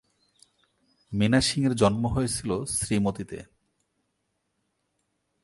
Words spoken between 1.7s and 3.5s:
জন্ম হয়েছিল শ্রীমতিতে।